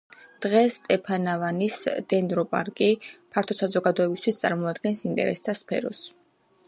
დღეს 0.43 0.77
სტეფანავანის 0.77 1.75
დენდროპარკი 2.13 2.87
ფართო 3.35 3.59
საზოგადოებისთვის 3.59 4.41
წარმოადგენს 4.43 5.05
ინტერესთა 5.11 5.57
სფეროს. 5.61 6.03